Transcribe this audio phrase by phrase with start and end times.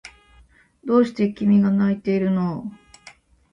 [0.83, 2.65] どうして君が泣いているの？